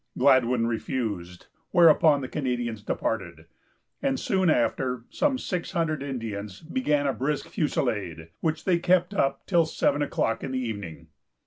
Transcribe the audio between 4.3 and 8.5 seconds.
after some six hundred Indians began a brisk fusillade,